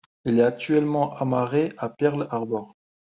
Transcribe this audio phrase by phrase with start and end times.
[0.25, 2.75] Il est actuellement amarré à Pearl Harbor.